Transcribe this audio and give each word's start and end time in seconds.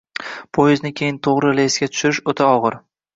poyezdni 0.57 0.91
keyin 1.01 1.19
to‘g‘ri 1.27 1.51
relsga 1.59 1.89
tushirish– 1.91 2.21
o‘ta 2.33 2.49
og‘ir 2.55 2.79